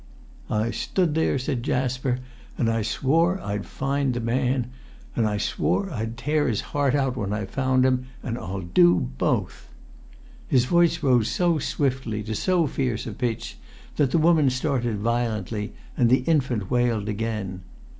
"I 0.49 0.71
stood 0.71 1.13
there," 1.13 1.37
said 1.37 1.61
Jasper, 1.61 2.21
"and 2.57 2.71
I 2.71 2.81
swore 2.81 3.39
I'd 3.39 3.67
find 3.67 4.15
the 4.15 4.19
man. 4.19 4.71
And 5.15 5.27
I 5.27 5.37
swore 5.37 5.91
I'd 5.91 6.17
tear 6.17 6.47
his 6.47 6.61
heart 6.73 6.95
out 6.95 7.15
when 7.15 7.31
I've 7.33 7.51
found 7.51 7.85
him. 7.85 8.07
And 8.23 8.35
I'll 8.35 8.61
do 8.61 8.95
both!" 8.95 9.69
His 10.47 10.65
voice 10.65 11.03
rose 11.03 11.27
so 11.27 11.59
swiftly 11.59 12.23
to 12.23 12.33
so 12.33 12.65
fierce 12.65 13.05
a 13.05 13.11
pitch 13.13 13.59
that 13.97 14.09
the 14.09 14.17
woman 14.17 14.49
started 14.49 14.97
violently, 14.97 15.73
and 15.95 16.09
the 16.09 16.21
infant 16.25 16.71
wailed 16.71 17.07
again. 17.07 17.61